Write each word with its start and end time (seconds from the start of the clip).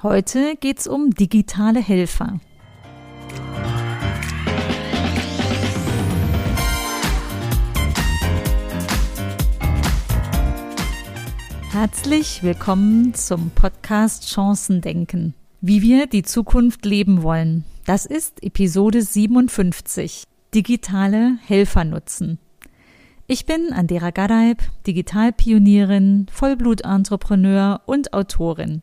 Heute 0.00 0.54
geht's 0.54 0.86
um 0.86 1.10
digitale 1.10 1.80
Helfer. 1.80 2.38
Herzlich 11.72 12.44
willkommen 12.44 13.12
zum 13.14 13.50
Podcast 13.50 14.32
Chancen 14.32 14.82
denken. 14.82 15.34
Wie 15.60 15.82
wir 15.82 16.06
die 16.06 16.22
Zukunft 16.22 16.84
leben 16.86 17.24
wollen. 17.24 17.64
Das 17.84 18.06
ist 18.06 18.44
Episode 18.44 19.02
57. 19.02 20.22
Digitale 20.54 21.38
Helfer 21.44 21.82
nutzen. 21.82 22.38
Ich 23.26 23.46
bin 23.46 23.72
Andera 23.72 24.12
Gadeib, 24.12 24.62
Digitalpionierin, 24.86 26.26
Vollblutentrepreneur 26.30 27.80
und 27.86 28.14
Autorin. 28.14 28.82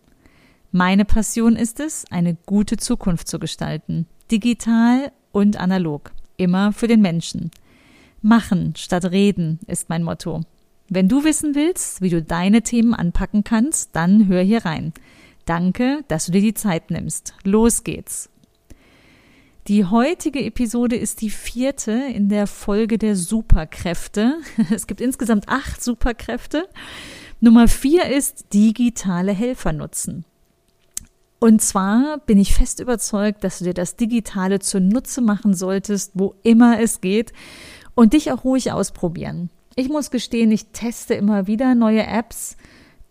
Meine 0.78 1.06
Passion 1.06 1.56
ist 1.56 1.80
es, 1.80 2.04
eine 2.12 2.36
gute 2.36 2.76
Zukunft 2.76 3.30
zu 3.30 3.40
gestalten. 3.40 4.08
Digital 4.30 5.14
und 5.32 5.56
analog. 5.56 6.12
Immer 6.36 6.74
für 6.74 6.88
den 6.88 7.00
Menschen. 7.00 7.50
Machen 8.22 8.74
statt 8.76 9.06
reden 9.06 9.62
ist 9.68 9.88
mein 9.88 10.04
Motto. 10.04 10.42
Wenn 10.90 11.08
du 11.08 11.24
wissen 11.24 11.56
willst, 11.56 12.02
wie 12.02 12.10
du 12.10 12.22
deine 12.22 12.62
Themen 12.62 12.94
anpacken 12.94 13.46
kannst, 13.46 13.96
dann 13.96 14.28
hör 14.28 14.42
hier 14.42 14.66
rein. 14.66 14.92
Danke, 15.46 16.04
dass 16.10 16.26
du 16.26 16.34
dir 16.34 16.42
die 16.42 16.54
Zeit 16.54 16.92
nimmst. 16.92 17.36
Los 17.46 17.86
geht's. 17.86 18.30
Die 19.70 19.86
heutige 19.86 20.44
Episode 20.44 20.98
ist 20.98 21.22
die 21.22 21.30
vierte 21.30 21.94
in 21.94 22.28
der 22.28 22.48
Folge 22.48 22.98
der 22.98 23.16
Superkräfte. 23.16 24.42
Es 24.72 24.88
gibt 24.88 25.00
insgesamt 25.00 25.48
acht 25.48 25.82
Superkräfte. 25.82 26.68
Nummer 27.40 27.70
vier 27.70 28.08
ist 28.08 28.54
digitale 28.54 29.32
Helfer 29.32 29.72
nutzen. 29.72 30.26
Und 31.46 31.62
zwar 31.62 32.18
bin 32.26 32.40
ich 32.40 32.56
fest 32.56 32.80
überzeugt, 32.80 33.44
dass 33.44 33.60
du 33.60 33.66
dir 33.66 33.76
das 33.76 33.96
Digitale 33.96 34.58
zunutze 34.58 35.22
machen 35.22 35.54
solltest, 35.54 36.14
wo 36.16 36.34
immer 36.42 36.80
es 36.80 37.02
geht 37.02 37.34
und 37.94 38.14
dich 38.14 38.32
auch 38.32 38.44
ruhig 38.44 38.72
ausprobieren. 38.72 39.52
Ich 39.76 39.88
muss 39.88 40.10
gestehen, 40.10 40.52
ich 40.52 40.66
teste 40.74 41.14
immer 41.14 41.46
wieder 41.46 41.76
neue 41.76 42.04
Apps 42.04 42.58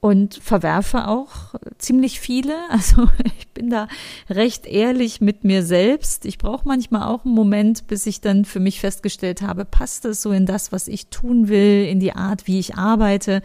und 0.00 0.34
verwerfe 0.42 1.06
auch 1.06 1.54
ziemlich 1.78 2.18
viele. 2.18 2.56
Also 2.70 3.08
ich 3.38 3.46
bin 3.50 3.70
da 3.70 3.86
recht 4.28 4.66
ehrlich 4.66 5.20
mit 5.20 5.44
mir 5.44 5.62
selbst. 5.62 6.24
Ich 6.24 6.38
brauche 6.38 6.66
manchmal 6.66 7.06
auch 7.06 7.24
einen 7.24 7.34
Moment, 7.34 7.86
bis 7.86 8.04
ich 8.04 8.20
dann 8.20 8.44
für 8.44 8.58
mich 8.58 8.80
festgestellt 8.80 9.42
habe, 9.42 9.64
passt 9.64 10.06
es 10.06 10.22
so 10.22 10.32
in 10.32 10.44
das, 10.44 10.72
was 10.72 10.88
ich 10.88 11.06
tun 11.06 11.46
will, 11.46 11.86
in 11.86 12.00
die 12.00 12.14
Art, 12.14 12.48
wie 12.48 12.58
ich 12.58 12.74
arbeite. 12.74 13.42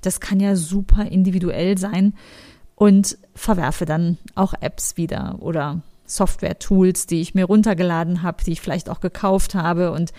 Das 0.00 0.20
kann 0.20 0.38
ja 0.38 0.54
super 0.54 1.06
individuell 1.06 1.76
sein 1.76 2.14
und 2.78 3.18
verwerfe 3.34 3.86
dann 3.86 4.18
auch 4.36 4.54
Apps 4.60 4.96
wieder 4.96 5.36
oder 5.40 5.82
Software-Tools, 6.06 7.06
die 7.06 7.20
ich 7.20 7.34
mir 7.34 7.44
runtergeladen 7.44 8.22
habe, 8.22 8.44
die 8.44 8.52
ich 8.52 8.60
vielleicht 8.60 8.88
auch 8.88 9.00
gekauft 9.00 9.56
habe 9.56 9.90
und 9.90 10.12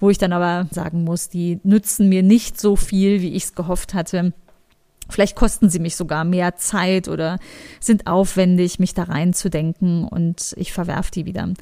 wo 0.00 0.08
ich 0.08 0.16
dann 0.16 0.32
aber 0.32 0.66
sagen 0.70 1.04
muss, 1.04 1.28
die 1.28 1.60
nützen 1.64 2.08
mir 2.08 2.22
nicht 2.22 2.58
so 2.58 2.76
viel, 2.76 3.20
wie 3.20 3.34
ich 3.34 3.44
es 3.44 3.54
gehofft 3.54 3.92
hatte. 3.92 4.32
Vielleicht 5.10 5.36
kosten 5.36 5.68
sie 5.68 5.80
mich 5.80 5.96
sogar 5.96 6.24
mehr 6.24 6.56
Zeit 6.56 7.08
oder 7.08 7.38
sind 7.78 8.06
aufwendig, 8.06 8.78
mich 8.78 8.94
da 8.94 9.04
reinzudenken 9.04 10.04
und 10.04 10.54
ich 10.56 10.72
verwerfe 10.72 11.10
die 11.10 11.26
wieder. 11.26 11.52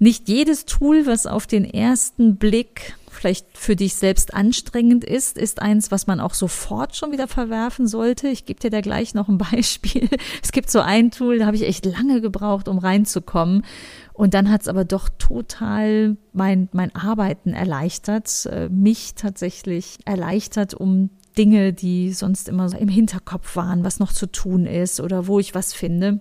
Nicht 0.00 0.28
jedes 0.28 0.64
Tool, 0.64 1.06
was 1.06 1.26
auf 1.26 1.46
den 1.46 1.64
ersten 1.64 2.36
Blick 2.36 2.96
vielleicht 3.10 3.58
für 3.58 3.76
dich 3.76 3.94
selbst 3.94 4.34
anstrengend 4.34 5.04
ist, 5.04 5.36
ist 5.36 5.60
eins, 5.60 5.90
was 5.90 6.06
man 6.06 6.20
auch 6.20 6.34
sofort 6.34 6.96
schon 6.96 7.12
wieder 7.12 7.28
verwerfen 7.28 7.86
sollte. 7.86 8.28
Ich 8.28 8.44
gebe 8.46 8.60
dir 8.60 8.70
da 8.70 8.80
gleich 8.80 9.14
noch 9.14 9.28
ein 9.28 9.38
Beispiel. 9.52 10.08
Es 10.42 10.52
gibt 10.52 10.70
so 10.70 10.80
ein 10.80 11.10
Tool, 11.10 11.38
da 11.38 11.46
habe 11.46 11.56
ich 11.56 11.66
echt 11.66 11.86
lange 11.86 12.20
gebraucht, 12.20 12.68
um 12.68 12.78
reinzukommen. 12.78 13.64
Und 14.12 14.34
dann 14.34 14.50
hat 14.50 14.62
es 14.62 14.68
aber 14.68 14.84
doch 14.84 15.08
total 15.08 16.16
mein, 16.32 16.68
mein 16.72 16.94
Arbeiten 16.94 17.52
erleichtert, 17.52 18.46
äh, 18.46 18.68
mich 18.68 19.14
tatsächlich 19.14 19.98
erleichtert, 20.04 20.74
um 20.74 21.10
Dinge, 21.38 21.72
die 21.72 22.12
sonst 22.12 22.48
immer 22.48 22.68
so 22.68 22.76
im 22.76 22.88
Hinterkopf 22.88 23.56
waren, 23.56 23.84
was 23.84 23.98
noch 23.98 24.12
zu 24.12 24.26
tun 24.26 24.66
ist 24.66 25.00
oder 25.00 25.26
wo 25.26 25.38
ich 25.38 25.54
was 25.54 25.72
finde. 25.72 26.20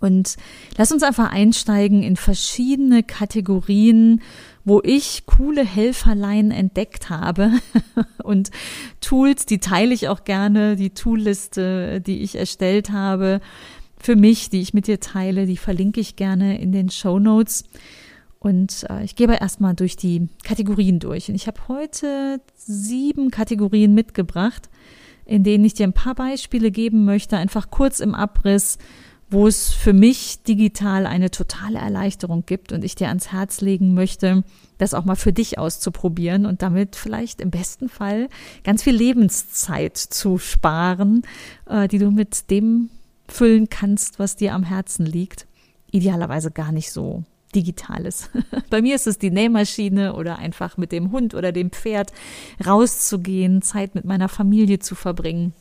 Und 0.00 0.36
lass 0.76 0.92
uns 0.92 1.02
einfach 1.02 1.32
einsteigen 1.32 2.02
in 2.02 2.16
verschiedene 2.16 3.02
Kategorien, 3.02 4.22
wo 4.64 4.80
ich 4.84 5.24
coole 5.26 5.64
Helferlein 5.64 6.50
entdeckt 6.50 7.10
habe 7.10 7.52
und 8.22 8.50
Tools, 9.00 9.46
die 9.46 9.58
teile 9.58 9.94
ich 9.94 10.08
auch 10.08 10.24
gerne, 10.24 10.76
die 10.76 10.90
Toolliste, 10.90 12.00
die 12.00 12.20
ich 12.20 12.36
erstellt 12.36 12.90
habe 12.90 13.40
für 13.98 14.16
mich, 14.16 14.50
die 14.50 14.60
ich 14.60 14.74
mit 14.74 14.86
dir 14.86 15.00
teile, 15.00 15.46
die 15.46 15.56
verlinke 15.56 16.00
ich 16.00 16.16
gerne 16.16 16.60
in 16.60 16.72
den 16.72 16.90
Show 16.90 17.18
Notes. 17.18 17.64
Und 18.38 18.86
äh, 18.88 19.04
ich 19.04 19.16
gehe 19.16 19.26
aber 19.26 19.40
erstmal 19.40 19.74
durch 19.74 19.96
die 19.96 20.28
Kategorien 20.44 21.00
durch. 21.00 21.28
Und 21.28 21.34
ich 21.34 21.46
habe 21.46 21.60
heute 21.68 22.40
sieben 22.54 23.30
Kategorien 23.30 23.94
mitgebracht, 23.94 24.70
in 25.24 25.42
denen 25.42 25.64
ich 25.64 25.74
dir 25.74 25.86
ein 25.86 25.92
paar 25.92 26.14
Beispiele 26.14 26.70
geben 26.70 27.04
möchte, 27.04 27.36
einfach 27.36 27.70
kurz 27.70 28.00
im 28.00 28.14
Abriss, 28.14 28.78
wo 29.30 29.46
es 29.46 29.72
für 29.72 29.92
mich 29.92 30.42
digital 30.42 31.06
eine 31.06 31.30
totale 31.30 31.78
Erleichterung 31.78 32.44
gibt 32.46 32.72
und 32.72 32.84
ich 32.84 32.94
dir 32.94 33.08
ans 33.08 33.30
Herz 33.30 33.60
legen 33.60 33.92
möchte, 33.92 34.42
das 34.78 34.94
auch 34.94 35.04
mal 35.04 35.16
für 35.16 35.32
dich 35.32 35.58
auszuprobieren 35.58 36.46
und 36.46 36.62
damit 36.62 36.96
vielleicht 36.96 37.40
im 37.40 37.50
besten 37.50 37.88
Fall 37.88 38.28
ganz 38.64 38.82
viel 38.82 38.94
Lebenszeit 38.94 39.96
zu 39.98 40.38
sparen, 40.38 41.22
äh, 41.66 41.88
die 41.88 41.98
du 41.98 42.10
mit 42.10 42.50
dem 42.50 42.90
füllen 43.28 43.68
kannst, 43.68 44.18
was 44.18 44.36
dir 44.36 44.54
am 44.54 44.62
Herzen 44.62 45.04
liegt. 45.04 45.46
Idealerweise 45.90 46.50
gar 46.50 46.72
nicht 46.72 46.90
so 46.90 47.24
Digitales. 47.54 48.30
Bei 48.70 48.80
mir 48.80 48.94
ist 48.94 49.06
es 49.06 49.18
die 49.18 49.30
Nähmaschine 49.30 50.14
oder 50.14 50.38
einfach 50.38 50.76
mit 50.76 50.92
dem 50.92 51.12
Hund 51.12 51.34
oder 51.34 51.52
dem 51.52 51.70
Pferd 51.70 52.12
rauszugehen, 52.66 53.62
Zeit 53.62 53.94
mit 53.94 54.04
meiner 54.04 54.28
Familie 54.28 54.78
zu 54.78 54.94
verbringen. 54.94 55.52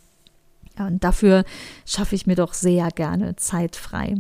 Und 0.86 1.04
dafür 1.04 1.44
schaffe 1.86 2.16
ich 2.16 2.28
mir 2.28 2.36
doch 2.36 2.54
sehr 2.54 2.90
gerne 2.90 3.36
Zeit 3.36 3.76
frei. 3.76 4.16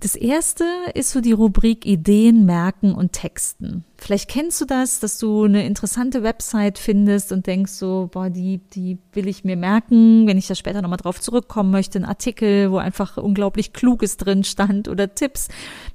Das 0.00 0.16
erste 0.16 0.64
ist 0.94 1.10
so 1.10 1.20
die 1.20 1.32
Rubrik 1.32 1.86
Ideen, 1.86 2.44
Merken 2.44 2.94
und 2.94 3.12
Texten. 3.12 3.84
Vielleicht 3.96 4.28
kennst 4.28 4.60
du 4.60 4.66
das, 4.66 5.00
dass 5.00 5.18
du 5.18 5.44
eine 5.44 5.64
interessante 5.64 6.22
Website 6.22 6.78
findest 6.78 7.32
und 7.32 7.46
denkst 7.46 7.72
so, 7.72 8.10
boah, 8.12 8.28
die, 8.28 8.58
die 8.58 8.98
will 9.12 9.28
ich 9.28 9.44
mir 9.44 9.56
merken, 9.56 10.26
wenn 10.26 10.36
ich 10.36 10.46
da 10.46 10.54
später 10.54 10.82
nochmal 10.82 10.98
drauf 10.98 11.20
zurückkommen 11.20 11.70
möchte, 11.70 11.98
ein 11.98 12.04
Artikel, 12.04 12.70
wo 12.70 12.76
einfach 12.76 13.16
unglaublich 13.16 13.72
Kluges 13.72 14.16
drin 14.16 14.44
stand 14.44 14.88
oder 14.88 15.14
Tipps, 15.14 15.48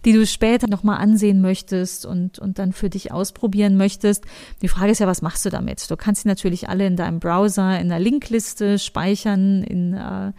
die 0.05 0.13
du 0.13 0.25
später 0.25 0.67
nochmal 0.67 0.97
ansehen 0.97 1.41
möchtest 1.41 2.05
und, 2.05 2.39
und 2.39 2.57
dann 2.57 2.73
für 2.73 2.89
dich 2.89 3.11
ausprobieren 3.11 3.77
möchtest. 3.77 4.25
Die 4.61 4.69
Frage 4.69 4.91
ist 4.91 4.99
ja, 4.99 5.07
was 5.07 5.21
machst 5.21 5.45
du 5.45 5.49
damit? 5.49 5.91
Du 5.91 5.97
kannst 5.97 6.23
sie 6.23 6.29
natürlich 6.29 6.69
alle 6.69 6.87
in 6.87 6.95
deinem 6.95 7.19
Browser, 7.19 7.79
in 7.79 7.89
der 7.89 7.99
Linkliste 7.99 8.79
speichern, 8.79 9.61
in 9.61 9.93
äh, 9.93 10.31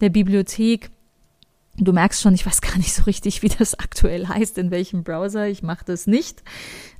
der 0.00 0.10
Bibliothek 0.10 0.90
Du 1.78 1.94
merkst 1.94 2.20
schon, 2.20 2.34
ich 2.34 2.44
weiß 2.44 2.60
gar 2.60 2.76
nicht 2.76 2.92
so 2.92 3.04
richtig, 3.04 3.42
wie 3.42 3.48
das 3.48 3.78
aktuell 3.78 4.28
heißt, 4.28 4.58
in 4.58 4.70
welchem 4.70 5.04
Browser. 5.04 5.48
Ich 5.48 5.62
mache 5.62 5.86
das 5.86 6.06
nicht. 6.06 6.42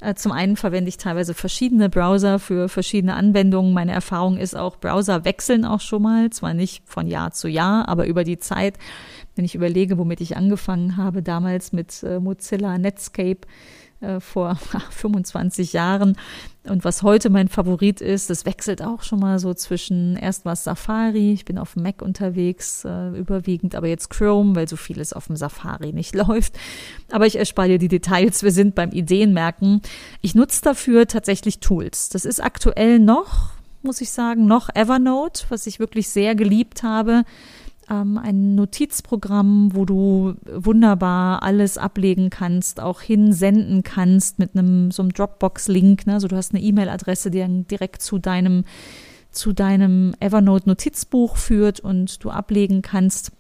Äh, 0.01 0.15
zum 0.15 0.33
einen 0.33 0.57
verwende 0.57 0.89
ich 0.89 0.97
teilweise 0.97 1.35
verschiedene 1.35 1.91
Browser 1.91 2.39
für 2.39 2.71
verschiedene 2.71 3.15
Anwendungen. 3.15 3.75
Meine 3.75 3.93
Erfahrung 3.93 4.39
ist 4.39 4.57
auch, 4.57 4.77
Browser 4.77 5.27
wechseln 5.27 5.67
auch 5.67 5.81
schon 5.81 6.03
mal, 6.03 6.31
zwar 6.31 6.55
nicht 6.55 6.83
von 6.87 7.07
Jahr 7.07 7.33
zu 7.33 7.49
Jahr, 7.49 7.87
aber 7.87 8.07
über 8.07 8.25
die 8.25 8.39
Zeit, 8.39 8.79
wenn 9.37 9.45
ich 9.45 9.55
überlege, 9.55 9.99
womit 9.99 10.23
ich 10.23 10.39
angefangen 10.39 10.97
habe, 10.97 11.23
damals 11.23 11.73
mit 11.73 12.03
äh, 12.03 12.19
Mozilla 12.19 12.79
Netscape, 12.79 13.41
äh, 14.03 14.21
vor 14.21 14.57
25 14.91 15.73
Jahren. 15.73 16.17
Und 16.65 16.85
was 16.85 17.03
heute 17.03 17.29
mein 17.29 17.49
Favorit 17.49 18.01
ist, 18.01 18.31
das 18.31 18.47
wechselt 18.47 18.83
auch 18.83 19.03
schon 19.03 19.19
mal 19.19 19.41
so 19.41 19.53
zwischen 19.53 20.17
erst 20.17 20.45
was 20.45 20.63
Safari, 20.63 21.33
ich 21.33 21.45
bin 21.45 21.59
auf 21.59 21.73
dem 21.75 21.83
Mac 21.83 22.03
unterwegs, 22.03 22.85
äh, 22.85 23.09
überwiegend, 23.19 23.75
aber 23.75 23.89
jetzt 23.89 24.11
Chrome, 24.11 24.55
weil 24.55 24.69
so 24.69 24.77
vieles 24.77 25.13
auf 25.13 25.27
dem 25.27 25.37
Safari 25.37 25.93
nicht 25.93 26.15
läuft. 26.17 26.57
Aber 27.11 27.27
ich 27.27 27.37
erspare 27.37 27.69
dir 27.69 27.79
die 27.79 27.89
Details, 27.89 28.43
wir 28.43 28.53
sind 28.53 28.75
beim 28.75 28.91
Ideenmerken. 28.91 29.83
Ich 30.21 30.35
nutze 30.35 30.63
dafür 30.63 31.09
tatsächlich 31.09 31.59
Tools. 31.59 32.11
Das 32.11 32.25
ist 32.25 32.41
aktuell 32.41 33.01
noch, 33.01 33.51
muss 33.83 34.01
ich 34.01 34.11
sagen, 34.11 34.47
noch 34.47 34.69
Evernote, 34.75 35.47
was 35.49 35.67
ich 35.67 35.81
wirklich 35.81 36.09
sehr 36.11 36.37
geliebt 36.37 36.85
habe 36.85 37.25
ähm, 37.93 38.19
ein 38.19 38.55
Notizprogramm, 38.55 39.71
wo 39.75 39.85
du 39.85 40.35
wunderbar 40.51 41.43
alles 41.43 41.77
ablegen 41.79 42.31
kannst, 42.31 42.81
auch 42.81 43.01
hinsenden 43.01 43.83
kannst 43.83 44.39
mit 44.39 44.57
einem 44.57 44.91
so 44.91 45.03
einem 45.03 45.13
Dropbox-Link. 45.13 46.07
Ne? 46.07 46.15
Also 46.15 46.29
du 46.29 46.37
hast 46.37 46.55
eine 46.55 46.63
E-Mail-Adresse, 46.63 47.31
die 47.31 47.41
dann 47.41 47.67
direkt 47.67 48.03
zu 48.03 48.19
deinem 48.19 48.65
zu 49.31 49.55
deinem 49.55 50.15
Evernote-Notizbuch 50.21 51.39
führt 51.39 51.81
und 51.81 52.23
du 52.23 52.29
ablegen 52.31 52.83
kannst 52.83 53.33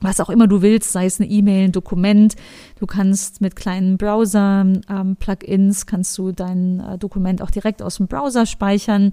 was 0.00 0.18
auch 0.20 0.30
immer 0.30 0.46
du 0.46 0.62
willst, 0.62 0.92
sei 0.92 1.04
es 1.04 1.20
eine 1.20 1.28
E-Mail, 1.28 1.66
ein 1.66 1.72
Dokument. 1.72 2.34
Du 2.78 2.86
kannst 2.86 3.40
mit 3.40 3.54
kleinen 3.54 3.98
Browser-Plugins, 3.98 5.82
ähm, 5.82 5.86
kannst 5.86 6.16
du 6.16 6.32
dein 6.32 6.80
äh, 6.80 6.98
Dokument 6.98 7.42
auch 7.42 7.50
direkt 7.50 7.82
aus 7.82 7.98
dem 7.98 8.06
Browser 8.06 8.46
speichern. 8.46 9.10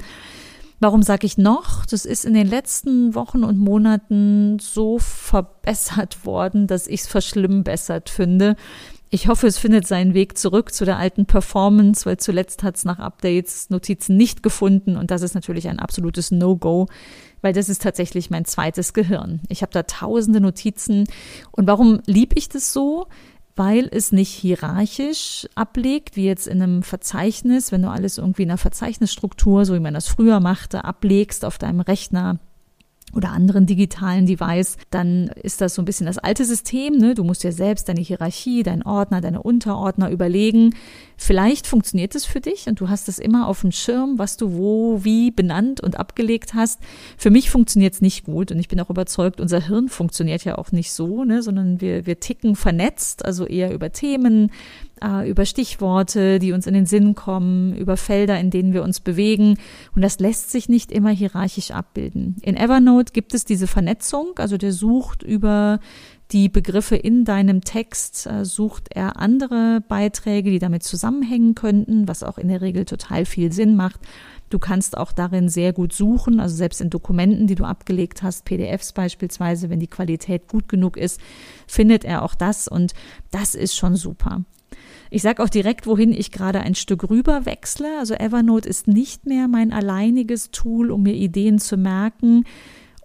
Warum 0.80 1.02
sage 1.02 1.26
ich 1.26 1.38
noch? 1.38 1.86
Das 1.86 2.06
ist 2.06 2.24
in 2.24 2.34
den 2.34 2.48
letzten 2.48 3.16
Wochen 3.16 3.44
und 3.44 3.58
Monaten 3.58 4.60
so 4.60 5.00
verbessert 5.00 6.26
worden, 6.26 6.68
dass 6.68 6.88
ich 6.88 7.02
es 7.02 7.08
verschlimmbessert 7.08 8.10
finde. 8.10 8.56
Ich 9.10 9.28
hoffe, 9.28 9.48
es 9.48 9.58
findet 9.58 9.88
seinen 9.88 10.14
Weg 10.14 10.38
zurück 10.38 10.74
zu 10.74 10.84
der 10.84 10.98
alten 10.98 11.26
Performance, 11.26 12.06
weil 12.06 12.18
zuletzt 12.18 12.62
hat 12.62 12.76
es 12.76 12.86
nach 12.86 13.00
Updates 13.00 13.70
Notizen 13.70 14.18
nicht 14.18 14.44
gefunden 14.44 14.98
und 14.98 15.12
das 15.12 15.22
ist 15.22 15.34
natürlich 15.34 15.70
ein 15.70 15.80
absolutes 15.80 16.30
No-Go, 16.30 16.88
weil 17.42 17.54
das 17.54 17.70
ist 17.70 17.82
tatsächlich 17.82 18.30
mein 18.30 18.44
zweites 18.44 18.94
Gehirn. 18.94 19.40
Ich 19.48 19.62
habe 19.62 19.72
da 19.72 19.84
tausende 19.84 20.42
Notizen 20.42 21.06
und 21.52 21.68
warum 21.68 22.02
lieb 22.06 22.34
ich 22.36 22.50
das 22.50 22.74
so? 22.74 23.08
Weil 23.58 23.90
es 23.92 24.12
nicht 24.12 24.32
hierarchisch 24.32 25.48
ablegt, 25.56 26.16
wie 26.16 26.26
jetzt 26.26 26.48
in 26.48 26.62
einem 26.62 26.84
Verzeichnis, 26.84 27.72
wenn 27.72 27.82
du 27.82 27.90
alles 27.90 28.18
irgendwie 28.18 28.44
in 28.44 28.50
einer 28.50 28.58
Verzeichnisstruktur, 28.58 29.66
so 29.66 29.74
wie 29.74 29.80
man 29.80 29.94
das 29.94 30.08
früher 30.08 30.40
machte, 30.40 30.86
ablegst 30.86 31.44
auf 31.44 31.58
deinem 31.58 31.82
Rechner 31.82 32.40
oder 33.14 33.32
anderen 33.32 33.66
digitalen 33.66 34.26
Device, 34.26 34.78
dann 34.92 35.28
ist 35.42 35.62
das 35.62 35.74
so 35.74 35.82
ein 35.82 35.86
bisschen 35.86 36.06
das 36.06 36.18
alte 36.18 36.46
System. 36.46 36.98
Ne? 36.98 37.16
Du 37.16 37.24
musst 37.24 37.44
dir 37.44 37.52
selbst 37.52 37.88
deine 37.88 38.02
Hierarchie, 38.02 38.64
deinen 38.64 38.84
Ordner, 38.84 39.22
deine 39.22 39.42
Unterordner 39.42 40.12
überlegen. 40.12 40.76
Vielleicht 41.16 41.68
funktioniert 41.68 42.16
es 42.16 42.26
für 42.26 42.42
dich 42.42 42.68
und 42.68 42.80
du 42.80 42.90
hast 42.90 43.08
es 43.08 43.18
immer 43.18 43.48
auf 43.48 43.62
dem 43.62 43.72
Schirm, 43.72 44.20
was 44.20 44.38
du 44.38 44.54
wo, 44.54 45.04
wie 45.04 45.32
benannt 45.32 45.82
und 45.82 45.98
abgelegt 46.00 46.54
hast. 46.54 46.80
Für 47.18 47.32
mich 47.32 47.50
funktioniert 47.50 47.94
es 47.94 48.02
nicht 48.02 48.26
gut 48.26 48.52
und 48.52 48.60
ich 48.60 48.68
bin 48.68 48.80
auch 48.80 48.90
überzeugt, 48.90 49.42
unser 49.42 49.66
Hirn 49.66 49.88
funktioniert 49.88 50.44
ja 50.44 50.58
auch 50.58 50.72
nicht 50.72 50.92
so, 50.92 51.24
ne? 51.24 51.42
sondern 51.42 51.82
wir, 51.82 52.06
wir 52.06 52.20
ticken 52.20 52.56
vernetzt, 52.56 53.26
also 53.26 53.46
eher 53.46 53.74
über 53.74 53.92
Themen, 53.92 54.52
äh, 55.02 55.30
über 55.30 55.46
Stichworte, 55.46 56.40
die 56.40 56.52
uns 56.52 56.68
in 56.68 56.74
den 56.74 56.86
Sinn 56.86 57.16
kommen, 57.16 57.76
über 57.76 57.98
Felder, 57.98 58.40
in 58.40 58.50
denen 58.50 58.74
wir 58.74 58.84
uns 58.84 59.00
bewegen. 59.00 59.58
Und 59.96 60.02
das 60.02 60.20
lässt 60.20 60.52
sich 60.52 60.70
nicht 60.70 60.92
immer 60.92 61.12
hierarchisch 61.12 61.72
abbilden. 61.72 62.38
In 62.42 62.58
Evernote 62.58 63.14
gibt 63.14 63.34
es 63.34 63.46
diese 63.46 63.68
Vernetzung, 63.68 64.38
also 64.38 64.58
der 64.58 64.74
sucht 64.74 65.24
über 65.24 65.80
die 66.32 66.50
Begriffe 66.50 66.96
in 66.96 67.24
deinem 67.24 67.62
Text, 67.62 68.28
äh, 68.28 68.44
sucht 68.44 68.90
er 68.90 69.18
andere 69.18 69.82
Beiträge, 69.88 70.52
die 70.52 70.60
damit 70.60 70.84
zusammenhängen 70.84 71.56
könnten, 71.56 72.08
was 72.08 72.24
auch 72.24 72.38
in 72.38 72.50
der 72.50 72.62
Regel 72.62 72.86
total 72.86 73.26
viel 73.26 73.52
Sinn 73.54 73.76
macht. 73.76 74.02
Du 74.50 74.60
kannst 74.60 74.98
auch 74.98 75.12
darin 75.12 75.50
sehr 75.50 75.74
gut 75.74 75.94
suchen, 75.94 76.40
also 76.40 76.56
selbst 76.56 76.80
in 76.80 76.90
Dokumenten, 76.90 77.48
die 77.48 77.56
du 77.56 77.66
abgelegt 77.66 78.24
hast, 78.24 78.46
PDFs 78.46 78.94
beispielsweise, 78.94 79.70
wenn 79.70 79.80
die 79.80 79.88
Qualität 79.88 80.48
gut 80.48 80.70
genug 80.70 80.96
ist, 80.98 81.20
findet 81.66 82.06
er 82.06 82.24
auch 82.24 82.36
das 82.36 82.68
und 82.68 82.94
das 83.32 83.56
ist 83.56 83.76
schon 83.76 83.96
super. 83.96 84.44
Ich 85.10 85.22
sage 85.22 85.44
auch 85.44 85.50
direkt, 85.50 85.88
wohin 85.88 86.12
ich 86.12 86.32
gerade 86.32 86.62
ein 86.62 86.76
Stück 86.76 87.10
rüber 87.10 87.46
wechsle. 87.46 87.98
Also 88.00 88.14
Evernote 88.14 88.68
ist 88.68 88.88
nicht 88.88 89.26
mehr 89.26 89.48
mein 89.48 89.72
alleiniges 89.72 90.52
Tool, 90.52 90.92
um 90.92 91.04
mir 91.04 91.14
Ideen 91.14 91.60
zu 91.60 91.78
merken 91.78 92.44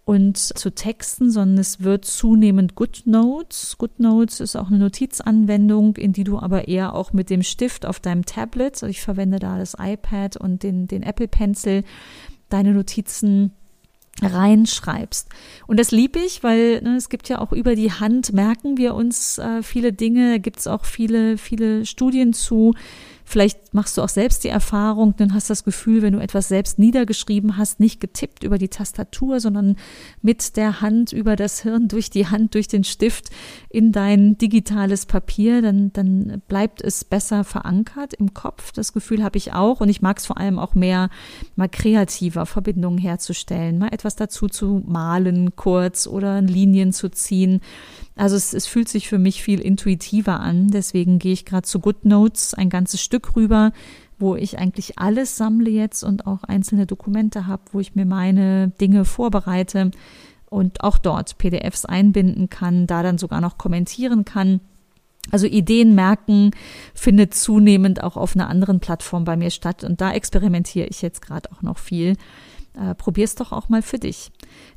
und 0.05 0.37
zu 0.37 0.75
texten, 0.75 1.31
sondern 1.31 1.59
es 1.59 1.83
wird 1.83 2.05
zunehmend 2.05 2.75
GoodNotes. 2.75 3.79
GoodNotes 3.79 4.41
ist 4.41 4.57
auch 4.57 4.69
eine 4.69 4.79
Notizanwendung, 4.79 5.97
in 5.97 6.13
die 6.13 6.25
du 6.25 6.39
aber 6.39 6.67
eher 6.67 6.95
auch 6.95 7.13
mit 7.13 7.31
dem 7.31 7.43
Stift 7.43 7.87
auf 7.87 8.01
deinem 8.01 8.27
Tablet, 8.27 8.75
also 8.75 8.87
ich 8.87 9.01
verwende 9.01 9.39
da 9.39 9.59
das 9.59 9.77
iPad 9.79 10.37
und 10.37 10.65
den, 10.65 10.89
den 10.89 11.05
Apple 11.05 11.29
Pencil, 11.29 11.85
deine 12.49 12.73
Notizen 12.73 13.53
reinschreibst. 14.23 15.29
Und 15.67 15.79
das 15.79 15.91
liebe 15.91 16.19
ich, 16.19 16.43
weil 16.43 16.81
ne, 16.83 16.97
es 16.97 17.09
gibt 17.09 17.29
ja 17.29 17.41
auch 17.41 17.53
über 17.53 17.75
die 17.75 17.93
Hand, 17.93 18.33
merken 18.33 18.77
wir 18.77 18.95
uns 18.95 19.39
äh, 19.39 19.63
viele 19.63 19.93
Dinge, 19.93 20.41
gibt 20.41 20.61
es 20.61 20.67
auch 20.67 20.85
viele, 20.85 21.39
viele 21.39 21.85
Studien 21.87 22.33
zu, 22.33 22.75
Vielleicht 23.33 23.59
machst 23.73 23.97
du 23.97 24.03
auch 24.03 24.09
selbst 24.09 24.45
die 24.45 24.49
Erfahrung, 24.49 25.15
dann 25.17 25.35
hast 25.35 25.51
das 25.51 25.65
Gefühl, 25.65 26.03
wenn 26.03 26.13
du 26.13 26.21
etwas 26.21 26.49
selbst 26.49 26.79
niedergeschrieben 26.79 27.57
hast, 27.57 27.81
nicht 27.81 28.01
getippt 28.01 28.45
über 28.45 28.59
die 28.59 28.69
Tastatur, 28.69 29.41
sondern 29.41 29.77
mit 30.21 30.57
der 30.57 30.81
Hand 30.81 31.13
über 31.13 31.37
das 31.37 31.61
Hirn, 31.61 31.89
durch 31.89 32.11
die 32.11 32.27
Hand, 32.27 32.55
durch 32.55 32.69
den 32.69 32.85
Stift 32.85 33.31
in 33.71 33.93
dein 33.93 34.37
digitales 34.39 35.07
Papier, 35.07 35.63
dann, 35.63 35.93
dann 35.93 36.43
bleibt 36.49 36.83
es 36.83 37.05
besser 37.05 37.45
verankert 37.45 38.15
im 38.15 38.35
Kopf. 38.35 38.73
Das 38.73 38.93
Gefühl 38.93 39.23
habe 39.23 39.39
ich 39.39 39.53
auch 39.53 39.81
und 39.81 39.89
ich 39.89 40.03
mag 40.03 40.19
es 40.19 40.27
vor 40.27 40.39
allem 40.39 40.59
auch 40.59 40.75
mehr, 40.75 41.09
mal 41.57 41.69
kreativer 41.69 42.47
Verbindungen 42.47 42.99
herzustellen, 42.99 43.79
mal 43.79 43.93
etwas 43.93 44.17
dazu 44.17 44.49
zu 44.49 44.83
malen 44.87 45.57
kurz 45.57 46.07
oder 46.07 46.41
Linien 46.43 46.93
zu 46.93 47.11
ziehen. 47.11 47.61
Also 48.15 48.37
es, 48.37 48.53
es 48.53 48.67
fühlt 48.67 48.89
sich 48.89 49.09
für 49.09 49.19
mich 49.19 49.43
viel 49.43 49.61
intuitiver 49.61 50.41
an. 50.41 50.69
Deswegen 50.69 51.19
gehe 51.19 51.33
ich 51.33 51.45
gerade 51.45 51.67
zu 51.67 51.81
GoodNotes 51.81 52.55
ein 52.55 52.69
ganzes 52.69 53.01
Stück 53.01 53.37
rüber, 53.37 53.62
wo 54.19 54.37
ich 54.37 54.59
eigentlich 54.59 54.99
alles 54.99 55.37
sammle 55.37 55.71
jetzt 55.71 56.03
und 56.03 56.27
auch 56.27 56.45
einzelne 56.45 56.87
Dokumente 56.87 57.47
habe, 57.47 57.63
wo 57.73 57.81
ich 57.81 57.95
mir 57.95 58.07
meine 58.07 58.69
Dinge 58.81 59.05
vorbereite 59.05 59.91
und 60.49 60.83
auch 60.85 60.99
dort 60.99 61.39
PDFs 61.39 61.85
einbinden 61.85 62.49
kann, 62.49 62.87
da 62.87 63.03
dann 63.03 63.19
sogar 63.19 63.41
noch 63.41 63.59
kommentieren 63.59 64.25
kann. 64.25 64.61
Also 65.31 65.47
Ideen 65.47 65.95
merken 65.95 66.51
findet 66.95 67.35
zunehmend 67.35 68.03
auch 68.03 68.17
auf 68.17 68.35
einer 68.35 68.49
anderen 68.49 68.81
Plattform 68.81 69.25
bei 69.25 69.37
mir 69.37 69.51
statt 69.51 69.85
und 69.85 70.01
da 70.01 70.13
experimentiere 70.13 70.87
ich 70.89 71.01
jetzt 71.01 71.23
gerade 71.23 71.51
auch 71.53 71.63
noch 71.63 71.79
viel. 71.79 72.17
Äh, 72.75 72.95
probier's 72.95 73.35
doch 73.35 73.53
auch 73.53 73.69
mal 73.69 73.83
für 73.83 73.99
dich. 73.99 74.31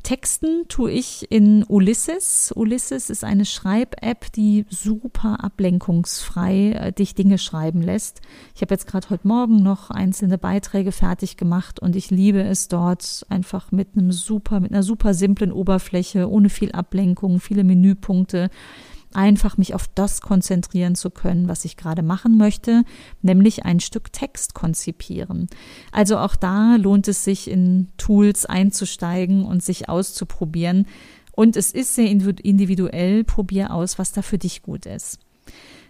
Texten 0.04 0.68
tue 0.68 0.92
ich 0.92 1.32
in 1.32 1.64
Ulysses. 1.64 2.52
Ulysses 2.54 3.10
ist 3.10 3.24
eine 3.24 3.46
Schreib-App, 3.46 4.34
die 4.34 4.66
super 4.70 5.42
ablenkungsfrei 5.42 6.72
äh, 6.72 6.92
dich 6.92 7.16
Dinge 7.16 7.38
schreiben 7.38 7.82
lässt. 7.82 8.20
Ich 8.54 8.62
habe 8.62 8.74
jetzt 8.74 8.88
gerade 8.88 9.10
heute 9.10 9.26
Morgen 9.26 9.64
noch 9.64 9.92
einzelne 9.92 10.38
Beiträge 10.38 10.92
fertig 10.92 11.38
gemacht 11.38 11.80
und 11.80 11.96
ich 11.96 12.12
liebe 12.12 12.42
es 12.44 12.68
dort 12.68 13.26
einfach 13.30 13.72
mit 13.72 13.90
einem 13.96 14.12
super, 14.12 14.60
mit 14.60 14.74
einer 14.74 14.84
super 14.84 15.14
simplen 15.14 15.54
Oberfläche, 15.54 16.30
ohne 16.30 16.50
viel 16.50 16.74
Ablenkung, 16.74 17.40
viele 17.40 17.64
Menüpunkte 17.64 18.50
einfach 19.14 19.58
mich 19.58 19.74
auf 19.74 19.88
das 19.94 20.22
konzentrieren 20.22 20.96
zu 20.96 21.10
können, 21.10 21.48
was 21.48 21.66
ich 21.66 21.78
gerade 21.78 22.02
machen 22.02 22.38
möchte, 22.38 22.84
nämlich 23.22 23.66
ein 23.66 23.80
Stück 23.80 24.12
Text 24.12 24.54
konzipieren. 24.54 25.48
Also 25.92 26.18
auch 26.18 26.36
da 26.36 26.76
lohnt 26.76 27.08
es 27.08 27.24
sich 27.24 27.50
in 27.50 27.88
Tools 27.98 28.46
einzusteigen 28.46 29.46
und 29.46 29.64
sich 29.64 29.90
auszuprobieren. 29.90 30.88
Und 31.32 31.58
es 31.58 31.72
ist 31.72 31.96
sehr 31.96 32.10
individuell, 32.10 33.24
probier 33.24 33.74
aus, 33.74 34.00
was 34.00 34.12
da 34.12 34.22
für 34.22 34.38
dich 34.38 34.62
gut 34.62 34.86
ist. 34.86 35.20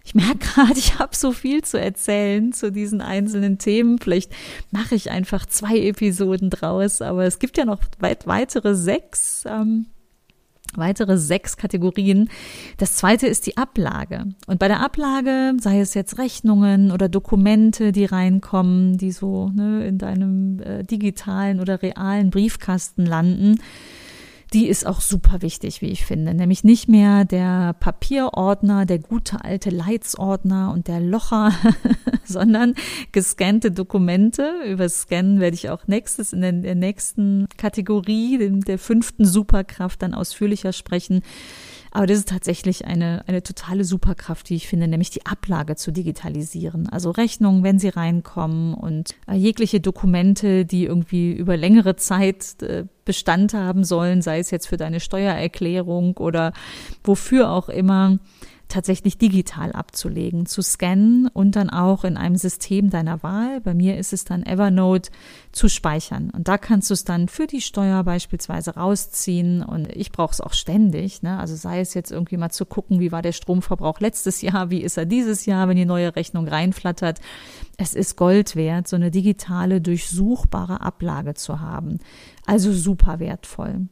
Ich 0.04 0.14
merke 0.14 0.38
gerade, 0.38 0.78
ich 0.78 1.00
habe 1.00 1.16
so 1.16 1.32
viel 1.32 1.64
zu 1.64 1.80
erzählen 1.80 2.54
zu 2.54 2.72
diesen 2.72 3.02
einzelnen 3.02 3.58
Themen. 3.58 3.98
Vielleicht 3.98 4.32
mache 4.72 4.94
ich 4.96 5.10
einfach 5.10 5.48
zwei 5.48 5.80
Episoden 5.80 6.52
draus, 6.52 7.02
aber 7.02 7.26
es 7.26 7.40
gibt 7.40 7.58
ja 7.58 7.66
noch 7.66 7.80
weit 8.00 8.28
weitere 8.28 8.76
sechs. 8.76 9.44
Ähm, 9.48 9.88
weitere 10.76 11.18
sechs 11.18 11.58
Kategorien. 11.58 12.30
Das 12.78 12.96
zweite 12.96 13.28
ist 13.28 13.46
die 13.46 13.58
Ablage. 13.58 14.26
Und 14.48 14.60
bei 14.60 14.68
der 14.68 14.82
Ablage, 14.82 15.54
sei 15.60 15.80
es 15.80 15.94
jetzt 15.94 16.18
Rechnungen 16.18 16.92
oder 16.92 17.10
Dokumente, 17.10 17.92
die 17.92 18.06
reinkommen, 18.06 18.98
die 18.98 19.12
so 19.12 19.50
ne, 19.50 19.86
in 19.86 19.98
deinem 19.98 20.60
äh, 20.60 20.84
digitalen 20.84 21.60
oder 21.60 21.82
realen 21.82 22.30
Briefkasten 22.30 23.06
landen, 23.06 23.60
die 24.56 24.68
ist 24.70 24.88
auch 24.88 25.02
super 25.02 25.42
wichtig, 25.42 25.82
wie 25.82 25.90
ich 25.90 26.06
finde. 26.06 26.34
Nämlich 26.34 26.64
nicht 26.64 26.88
mehr 26.88 27.26
der 27.26 27.74
Papierordner, 27.74 28.86
der 28.86 29.00
gute 29.00 29.44
alte 29.44 29.70
Leitsordner 29.70 30.72
und 30.72 30.88
der 30.88 31.02
Locher, 31.02 31.52
sondern 32.24 32.74
gescannte 33.12 33.72
Dokumente. 33.72 34.50
Über 34.66 34.88
Scannen 34.88 35.42
werde 35.42 35.56
ich 35.56 35.70
auch 35.70 35.88
nächstes 35.88 36.32
in 36.32 36.40
der 36.40 36.76
nächsten 36.76 37.50
Kategorie, 37.58 38.40
der 38.66 38.80
fünften 38.80 39.26
Superkraft, 39.26 40.02
dann 40.02 40.14
ausführlicher 40.14 40.72
sprechen. 40.72 41.22
Aber 41.96 42.08
das 42.08 42.18
ist 42.18 42.28
tatsächlich 42.28 42.84
eine, 42.84 43.24
eine 43.26 43.42
totale 43.42 43.86
Superkraft, 43.86 44.50
die 44.50 44.56
ich 44.56 44.68
finde, 44.68 44.90
nämlich 44.90 45.12
die 45.12 45.26
Ablage 45.26 45.78
zu 45.78 45.92
digitalisieren. 45.94 46.90
Also 46.90 47.10
Rechnungen, 47.10 47.64
wenn 47.64 47.80
sie 47.80 47.88
reinkommen 47.88 48.74
und 48.74 49.16
äh, 49.30 49.36
jegliche 49.36 49.80
Dokumente, 49.80 50.66
die 50.66 50.84
irgendwie 50.84 51.32
über 51.32 51.56
längere 51.56 51.96
Zeit 51.96 52.62
äh, 52.62 52.84
Bestand 53.06 53.54
haben 53.54 53.86
sollen, 53.86 54.22
sei 54.22 54.40
es 54.40 54.52
jetzt 54.52 54.68
für 54.68 54.76
deine 54.76 55.00
Steuererklärung 55.00 56.18
oder 56.18 56.52
wofür 57.02 57.50
auch 57.50 57.70
immer 57.70 58.20
tatsächlich 58.68 59.18
digital 59.18 59.72
abzulegen, 59.72 60.46
zu 60.46 60.62
scannen 60.62 61.28
und 61.28 61.56
dann 61.56 61.70
auch 61.70 62.04
in 62.04 62.18
einem 62.18 62.36
System 62.36 62.90
deiner 62.90 63.22
Wahl, 63.24 63.62
bei 63.62 63.74
mir 63.74 63.98
ist 63.98 64.14
es 64.14 64.26
dann 64.26 64.44
Evernote, 64.44 65.12
zu 65.52 65.70
speichern. 65.70 66.30
Und 66.32 66.48
da 66.48 66.58
kannst 66.58 66.90
du 66.90 66.94
es 66.94 67.04
dann 67.04 67.28
für 67.28 67.48
die 67.48 67.62
Steuer 67.62 68.04
beispielsweise 68.04 68.76
rausziehen 68.76 69.64
und 69.64 69.88
ich 69.96 70.12
brauche 70.12 70.34
es 70.34 70.42
auch 70.42 70.54
ständig. 70.54 71.22
Ne? 71.22 71.38
Also 71.38 71.56
sei 71.56 71.80
es 71.80 71.94
jetzt 71.94 72.12
irgendwie 72.12 72.38
mal 72.38 72.50
zu 72.50 72.66
gucken, 72.66 73.00
wie 73.00 73.12
war 73.12 73.22
der 73.22 73.32
Stromverbrauch 73.32 74.00
letztes 74.00 74.42
Jahr, 74.42 74.70
wie 74.70 74.82
ist 74.82 74.98
er 74.98 75.06
dieses 75.06 75.46
Jahr, 75.46 75.68
wenn 75.68 75.78
die 75.78 75.86
neue 75.86 76.16
Rechnung 76.16 76.48
reinflattert. 76.48 77.20
Es 77.78 77.94
ist 77.94 78.18
Gold 78.18 78.56
wert, 78.56 78.88
so 78.88 78.96
eine 78.96 79.12
digitale, 79.12 79.82
durchsuchbare 79.82 80.82
Ablage 80.82 81.34
zu 81.36 81.60
haben. 81.60 82.00
Also 82.46 82.74
super 82.74 83.20
wertvoll. 83.20 83.88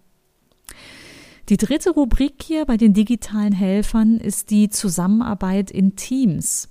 Die 1.49 1.57
dritte 1.57 1.89
Rubrik 1.89 2.35
hier 2.41 2.65
bei 2.65 2.77
den 2.77 2.93
digitalen 2.93 3.51
Helfern 3.51 4.17
ist 4.17 4.49
die 4.49 4.69
Zusammenarbeit 4.69 5.71
in 5.71 5.97
Teams. 5.97 6.69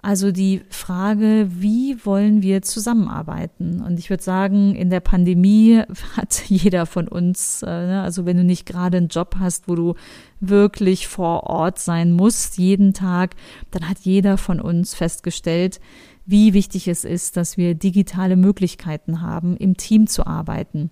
Also 0.00 0.32
die 0.32 0.62
Frage, 0.70 1.48
wie 1.50 2.02
wollen 2.06 2.40
wir 2.40 2.62
zusammenarbeiten? 2.62 3.82
Und 3.82 3.98
ich 3.98 4.08
würde 4.08 4.22
sagen, 4.22 4.74
in 4.74 4.88
der 4.88 5.00
Pandemie 5.00 5.82
hat 6.16 6.44
jeder 6.48 6.86
von 6.86 7.08
uns, 7.08 7.62
äh, 7.62 7.66
ne, 7.66 8.02
also 8.02 8.24
wenn 8.24 8.38
du 8.38 8.44
nicht 8.44 8.64
gerade 8.64 8.96
einen 8.96 9.08
Job 9.08 9.36
hast, 9.38 9.68
wo 9.68 9.74
du 9.74 9.94
wirklich 10.40 11.08
vor 11.08 11.42
Ort 11.42 11.78
sein 11.78 12.12
musst, 12.12 12.56
jeden 12.56 12.94
Tag, 12.94 13.34
dann 13.70 13.86
hat 13.86 13.98
jeder 13.98 14.38
von 14.38 14.60
uns 14.60 14.94
festgestellt, 14.94 15.78
wie 16.24 16.54
wichtig 16.54 16.88
es 16.88 17.04
ist, 17.04 17.36
dass 17.36 17.56
wir 17.58 17.74
digitale 17.74 18.36
Möglichkeiten 18.36 19.20
haben, 19.20 19.58
im 19.58 19.76
Team 19.76 20.06
zu 20.06 20.26
arbeiten. 20.26 20.90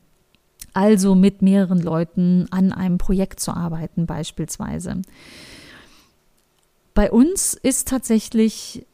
Also 0.75 1.15
mit 1.15 1.41
mehreren 1.41 1.81
Leuten 1.81 2.47
an 2.51 2.73
einem 2.73 2.99
Projekt 2.99 3.41
zu 3.41 3.53
arbeiten 3.53 4.07
beispielsweise. 4.07 5.01
Bei 6.95 7.11
uns 7.11 7.55
ist 7.55 7.89
tatsächlich 7.89 8.87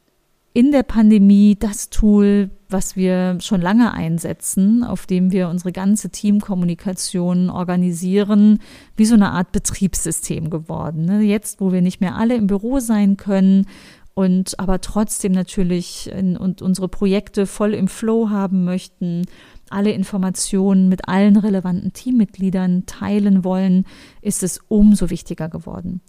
in 0.53 0.73
der 0.73 0.83
Pandemie 0.83 1.57
das 1.59 1.91
Tool, 1.91 2.51
was 2.69 2.97
wir 2.97 3.39
schon 3.41 3.61
lange 3.61 3.93
einsetzen, 3.93 4.83
auf 4.83 5.07
dem 5.07 5.31
wir 5.33 5.49
unsere 5.49 5.73
ganze 5.73 6.11
Teamkommunikation 6.11 7.51
organisieren, 7.51 8.59
wie 8.97 9.05
so 9.05 9.15
eine 9.15 9.31
Art 9.31 9.53
Betriebssystem 9.53 10.51
geworden. 10.51 11.05
Ne? 11.05 11.23
Jetzt, 11.23 11.61
wo 11.61 11.73
wir 11.73 11.83
nicht 11.83 12.01
mehr 12.01 12.17
alle 12.17 12.35
im 12.35 12.47
Büro 12.47 12.81
sein 12.81 13.17
können 13.17 13.67
und 14.15 14.59
aber 14.59 14.81
trotzdem 14.81 15.33
natürlich 15.33 16.11
in, 16.11 16.37
und 16.37 16.63
unsere 16.63 16.89
Projekte 16.89 17.47
voll 17.47 17.73
im 17.73 17.87
Flow 17.87 18.29
haben 18.31 18.65
möchten, 18.65 19.27
alle 19.71 19.93
Informationen 19.93 20.89
mit 20.89 21.09
allen 21.09 21.37
relevanten 21.37 21.93
Teammitgliedern 21.93 22.87
teilen 22.87 23.45
wollen, 23.45 23.87
ist 24.21 24.43
es 24.43 24.61
umso 24.69 25.11
wichtiger 25.11 25.49
geworden. 25.49 26.01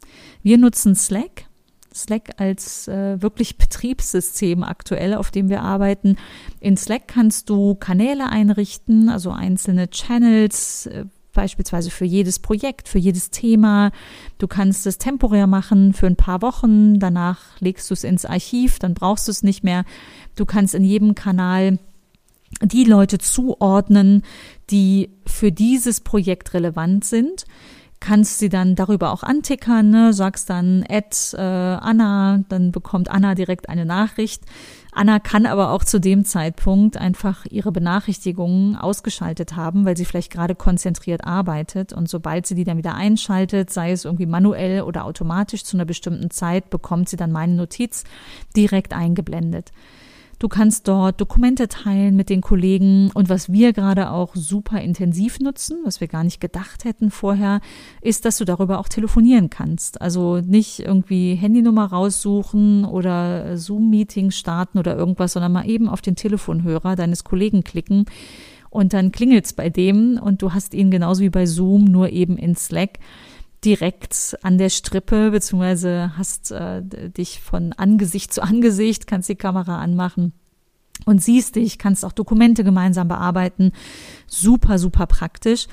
Wir 0.43 0.57
nutzen 0.57 0.95
Slack 0.95 1.45
Slack 1.93 2.35
als 2.37 2.87
äh, 2.87 3.21
wirklich 3.21 3.57
Betriebssystem 3.57 4.63
aktuell, 4.63 5.13
auf 5.13 5.31
dem 5.31 5.49
wir 5.49 5.61
arbeiten. 5.61 6.15
In 6.59 6.77
Slack 6.77 7.07
kannst 7.07 7.49
du 7.49 7.75
Kanäle 7.75 8.29
einrichten, 8.29 9.09
also 9.09 9.31
einzelne 9.31 9.89
Channels, 9.89 10.85
äh, 10.85 11.05
beispielsweise 11.33 11.91
für 11.91 12.05
jedes 12.05 12.39
Projekt, 12.39 12.87
für 12.89 12.99
jedes 12.99 13.29
Thema. 13.29 13.91
Du 14.37 14.47
kannst 14.47 14.85
es 14.85 14.97
temporär 14.97 15.47
machen 15.47 15.93
für 15.93 16.07
ein 16.07 16.17
paar 16.17 16.41
Wochen, 16.41 16.99
danach 16.99 17.39
legst 17.59 17.89
du 17.89 17.93
es 17.93 18.03
ins 18.03 18.25
Archiv, 18.25 18.79
dann 18.79 18.93
brauchst 18.93 19.27
du 19.27 19.31
es 19.31 19.43
nicht 19.43 19.63
mehr. 19.63 19.85
Du 20.35 20.45
kannst 20.45 20.75
in 20.75 20.83
jedem 20.83 21.15
Kanal 21.15 21.79
die 22.61 22.83
Leute 22.83 23.17
zuordnen, 23.17 24.23
die 24.69 25.09
für 25.25 25.51
dieses 25.51 26.01
Projekt 26.01 26.53
relevant 26.53 27.05
sind 27.05 27.45
kannst 28.01 28.39
sie 28.39 28.49
dann 28.49 28.75
darüber 28.75 29.13
auch 29.13 29.23
antickern, 29.23 29.91
ne? 29.91 30.11
sagst 30.11 30.49
dann 30.49 30.83
Ed 30.83 31.33
äh, 31.37 31.39
Anna, 31.39 32.43
dann 32.49 32.71
bekommt 32.71 33.09
Anna 33.09 33.35
direkt 33.35 33.69
eine 33.69 33.85
Nachricht. 33.85 34.43
Anna 34.91 35.19
kann 35.19 35.45
aber 35.45 35.71
auch 35.71 35.85
zu 35.85 35.99
dem 36.01 36.25
Zeitpunkt 36.25 36.97
einfach 36.97 37.45
ihre 37.49 37.71
Benachrichtigungen 37.71 38.75
ausgeschaltet 38.75 39.55
haben, 39.55 39.85
weil 39.85 39.95
sie 39.95 40.05
vielleicht 40.05 40.31
gerade 40.31 40.55
konzentriert 40.55 41.23
arbeitet. 41.23 41.93
Und 41.93 42.09
sobald 42.09 42.47
sie 42.47 42.55
die 42.55 42.63
dann 42.63 42.77
wieder 42.77 42.95
einschaltet, 42.95 43.69
sei 43.69 43.91
es 43.91 44.03
irgendwie 44.03 44.25
manuell 44.25 44.81
oder 44.81 45.05
automatisch 45.05 45.63
zu 45.63 45.77
einer 45.77 45.85
bestimmten 45.85 46.31
Zeit, 46.31 46.71
bekommt 46.71 47.07
sie 47.07 47.17
dann 47.17 47.31
meine 47.31 47.53
Notiz 47.53 48.03
direkt 48.55 48.93
eingeblendet. 48.93 49.71
Du 50.41 50.47
kannst 50.47 50.87
dort 50.87 51.21
Dokumente 51.21 51.67
teilen 51.67 52.15
mit 52.15 52.31
den 52.31 52.41
Kollegen 52.41 53.11
und 53.13 53.29
was 53.29 53.51
wir 53.51 53.73
gerade 53.73 54.09
auch 54.09 54.35
super 54.35 54.81
intensiv 54.81 55.39
nutzen, 55.39 55.77
was 55.83 56.01
wir 56.01 56.07
gar 56.07 56.23
nicht 56.23 56.41
gedacht 56.41 56.83
hätten 56.83 57.11
vorher, 57.11 57.61
ist, 58.01 58.25
dass 58.25 58.39
du 58.39 58.45
darüber 58.45 58.79
auch 58.79 58.89
telefonieren 58.89 59.51
kannst. 59.51 60.01
Also 60.01 60.37
nicht 60.37 60.79
irgendwie 60.79 61.35
Handynummer 61.35 61.85
raussuchen 61.85 62.85
oder 62.85 63.55
Zoom-Meeting 63.55 64.31
starten 64.31 64.79
oder 64.79 64.97
irgendwas, 64.97 65.33
sondern 65.33 65.51
mal 65.51 65.69
eben 65.69 65.87
auf 65.87 66.01
den 66.01 66.15
Telefonhörer 66.15 66.95
deines 66.95 67.23
Kollegen 67.23 67.63
klicken 67.63 68.05
und 68.71 68.93
dann 68.93 69.11
klingelt's 69.11 69.53
bei 69.53 69.69
dem 69.69 70.19
und 70.19 70.41
du 70.41 70.53
hast 70.53 70.73
ihn 70.73 70.89
genauso 70.89 71.21
wie 71.21 71.29
bei 71.29 71.45
Zoom 71.45 71.85
nur 71.85 72.09
eben 72.09 72.37
in 72.37 72.55
Slack 72.55 72.97
direkt 73.63 74.37
an 74.41 74.57
der 74.57 74.69
Strippe, 74.69 75.31
beziehungsweise 75.31 76.17
hast 76.17 76.51
äh, 76.51 76.81
dich 76.83 77.41
von 77.41 77.73
Angesicht 77.73 78.33
zu 78.33 78.41
Angesicht, 78.41 79.07
kannst 79.07 79.29
die 79.29 79.35
Kamera 79.35 79.79
anmachen 79.79 80.33
und 81.05 81.21
siehst 81.21 81.55
dich, 81.55 81.77
kannst 81.77 82.05
auch 82.05 82.11
Dokumente 82.11 82.63
gemeinsam 82.63 83.07
bearbeiten. 83.07 83.71
Super, 84.27 84.79
super 84.79 85.07
praktisch. 85.07 85.67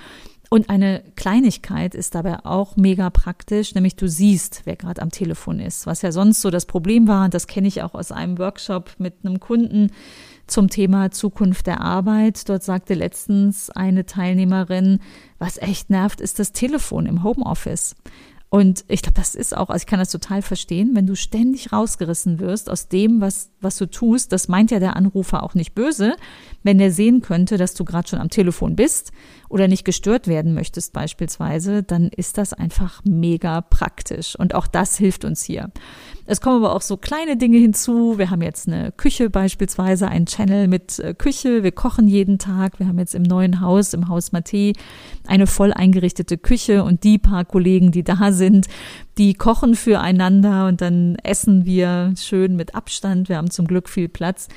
Und 0.50 0.70
eine 0.70 1.02
Kleinigkeit 1.14 1.94
ist 1.94 2.14
dabei 2.14 2.44
auch 2.44 2.76
mega 2.76 3.10
praktisch, 3.10 3.74
nämlich 3.74 3.96
du 3.96 4.08
siehst, 4.08 4.62
wer 4.64 4.76
gerade 4.76 5.02
am 5.02 5.10
Telefon 5.10 5.60
ist. 5.60 5.86
Was 5.86 6.00
ja 6.00 6.10
sonst 6.10 6.40
so 6.40 6.50
das 6.50 6.64
Problem 6.64 7.06
war, 7.06 7.26
und 7.26 7.34
das 7.34 7.46
kenne 7.46 7.68
ich 7.68 7.82
auch 7.82 7.94
aus 7.94 8.12
einem 8.12 8.38
Workshop 8.38 8.92
mit 8.98 9.14
einem 9.24 9.40
Kunden 9.40 9.90
zum 10.48 10.68
Thema 10.68 11.10
Zukunft 11.10 11.66
der 11.66 11.80
Arbeit. 11.80 12.48
Dort 12.48 12.62
sagte 12.62 12.94
letztens 12.94 13.70
eine 13.70 14.06
Teilnehmerin, 14.06 15.00
was 15.38 15.58
echt 15.58 15.90
nervt, 15.90 16.20
ist 16.20 16.38
das 16.38 16.52
Telefon 16.52 17.06
im 17.06 17.22
Homeoffice. 17.22 17.94
Und 18.50 18.86
ich 18.88 19.02
glaube, 19.02 19.16
das 19.16 19.34
ist 19.34 19.54
auch, 19.54 19.68
also 19.68 19.82
ich 19.82 19.86
kann 19.86 19.98
das 19.98 20.10
total 20.10 20.40
verstehen, 20.40 20.92
wenn 20.94 21.06
du 21.06 21.14
ständig 21.14 21.70
rausgerissen 21.70 22.40
wirst 22.40 22.70
aus 22.70 22.88
dem, 22.88 23.20
was, 23.20 23.50
was 23.60 23.76
du 23.76 23.84
tust. 23.84 24.32
Das 24.32 24.48
meint 24.48 24.70
ja 24.70 24.78
der 24.78 24.96
Anrufer 24.96 25.42
auch 25.42 25.54
nicht 25.54 25.74
böse, 25.74 26.16
wenn 26.62 26.78
der 26.78 26.90
sehen 26.90 27.20
könnte, 27.20 27.58
dass 27.58 27.74
du 27.74 27.84
gerade 27.84 28.08
schon 28.08 28.20
am 28.20 28.30
Telefon 28.30 28.74
bist 28.74 29.12
oder 29.48 29.68
nicht 29.68 29.84
gestört 29.84 30.28
werden 30.28 30.54
möchtest 30.54 30.92
beispielsweise, 30.92 31.82
dann 31.82 32.08
ist 32.08 32.38
das 32.38 32.52
einfach 32.52 33.00
mega 33.04 33.60
praktisch. 33.62 34.36
Und 34.36 34.54
auch 34.54 34.66
das 34.66 34.96
hilft 34.96 35.24
uns 35.24 35.42
hier. 35.42 35.70
Es 36.26 36.42
kommen 36.42 36.62
aber 36.62 36.74
auch 36.74 36.82
so 36.82 36.98
kleine 36.98 37.38
Dinge 37.38 37.56
hinzu. 37.56 38.18
Wir 38.18 38.30
haben 38.30 38.42
jetzt 38.42 38.68
eine 38.68 38.92
Küche 38.92 39.30
beispielsweise, 39.30 40.08
einen 40.08 40.26
Channel 40.26 40.68
mit 40.68 40.98
äh, 40.98 41.14
Küche. 41.14 41.62
Wir 41.62 41.72
kochen 41.72 42.06
jeden 42.06 42.38
Tag. 42.38 42.78
Wir 42.78 42.86
haben 42.86 42.98
jetzt 42.98 43.14
im 43.14 43.22
neuen 43.22 43.62
Haus, 43.62 43.94
im 43.94 44.08
Haus 44.08 44.32
Mate, 44.32 44.74
eine 45.26 45.46
voll 45.46 45.72
eingerichtete 45.72 46.36
Küche 46.36 46.84
und 46.84 47.02
die 47.02 47.18
paar 47.18 47.46
Kollegen, 47.46 47.92
die 47.92 48.04
da 48.04 48.32
sind, 48.32 48.66
die 49.16 49.34
kochen 49.34 49.74
füreinander 49.74 50.68
und 50.68 50.80
dann 50.80 51.16
essen 51.24 51.64
wir 51.64 52.12
schön 52.16 52.56
mit 52.56 52.74
Abstand. 52.74 53.28
Wir 53.28 53.38
haben 53.38 53.50
zum 53.50 53.66
Glück 53.66 53.88
viel 53.88 54.08
Platz. 54.08 54.48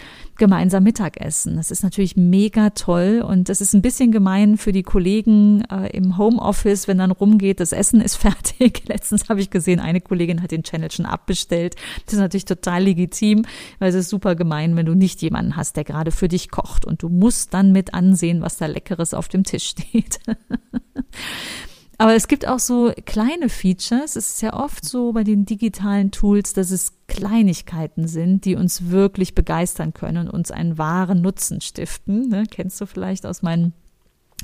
Gemeinsam 0.42 0.84
Mittagessen. 0.84 1.56
Das 1.58 1.70
ist 1.70 1.84
natürlich 1.84 2.16
mega 2.16 2.72
toll 2.72 3.24
und 3.24 3.48
das 3.48 3.62
ist 3.62 3.76
ein 3.76 3.84
bisschen 3.84 4.12
gemein 4.12 4.58
für 4.58 4.72
die 4.72 4.82
Kollegen 4.82 5.64
äh, 5.70 5.96
im 5.96 6.18
Homeoffice, 6.18 6.88
wenn 6.88 6.98
dann 6.98 7.12
rumgeht, 7.12 7.60
das 7.60 7.74
Essen 7.74 8.02
ist 8.02 8.16
fertig. 8.18 8.82
Letztens 8.88 9.30
habe 9.30 9.40
ich 9.40 9.52
gesehen, 9.52 9.80
eine 9.80 10.02
Kollegin 10.02 10.42
hat 10.42 10.50
den 10.50 10.64
Channel 10.64 10.90
schon 10.90 11.06
abbestellt. 11.06 11.76
Das 12.06 12.16
ist 12.16 12.20
natürlich 12.20 12.46
total 12.46 12.86
legitim, 12.86 13.46
weil 13.78 13.90
es 13.90 13.96
ist 13.96 14.10
super 14.10 14.34
gemein, 14.34 14.76
wenn 14.76 14.88
du 14.88 14.96
nicht 14.96 15.22
jemanden 15.22 15.58
hast, 15.58 15.78
der 15.78 15.84
gerade 15.84 16.10
für 16.10 16.28
dich 16.28 16.50
kocht 16.50 16.86
und 16.86 17.04
du 17.04 17.10
musst 17.10 17.54
dann 17.54 17.72
mit 17.72 17.94
ansehen, 17.94 18.42
was 18.42 18.58
da 18.58 18.66
Leckeres 18.66 19.14
auf 19.14 19.28
dem 19.28 19.44
Tisch 19.44 19.68
steht. 19.68 20.22
Aber 22.02 22.16
es 22.16 22.28
gibt 22.28 22.48
auch 22.48 22.58
so 22.58 22.92
kleine 23.06 23.48
Features. 23.48 24.16
Es 24.16 24.34
ist 24.34 24.42
ja 24.42 24.54
oft 24.54 24.84
so 24.84 25.14
bei 25.14 25.24
den 25.24 25.46
digitalen 25.46 26.10
Tools, 26.10 26.54
dass 26.54 26.72
es 26.72 26.94
Kleinigkeiten 27.08 28.08
sind, 28.08 28.44
die 28.46 28.56
uns 28.56 28.90
wirklich 28.90 29.36
begeistern 29.36 29.94
können 29.94 30.28
und 30.28 30.34
uns 30.34 30.50
einen 30.50 30.80
wahren 30.80 31.22
Nutzen 31.22 31.62
stiften. 31.62 32.28
Ne? 32.28 32.46
Kennst 32.50 32.82
du 32.82 32.88
vielleicht 32.88 33.28
aus 33.28 33.44
meinen 33.44 33.74